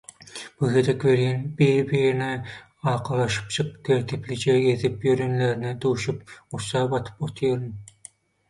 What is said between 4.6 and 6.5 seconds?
gezip ýörenlerine duşup